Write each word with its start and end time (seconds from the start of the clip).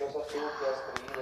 que 0.00 0.04
eu 0.04 0.10
só 0.12 0.20
tenho 0.20 0.46
o 0.46 0.50
que. 0.52 1.19